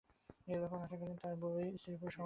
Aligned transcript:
এই 0.47 0.57
লেখক 0.61 0.79
আশা 0.79 0.95
করেন, 0.95 1.15
তাঁর 1.17 1.35
বই 1.41 1.65
স্ত্রীপুরুষ 1.73 1.79
সমভাবে 1.81 1.99
পড়বে। 2.01 2.19